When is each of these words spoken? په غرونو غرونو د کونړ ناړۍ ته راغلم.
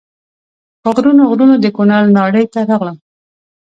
په 0.81 0.89
غرونو 0.95 1.23
غرونو 1.31 1.55
د 1.59 1.65
کونړ 1.75 2.03
ناړۍ 2.17 2.45
ته 2.53 2.59
راغلم. 2.69 2.97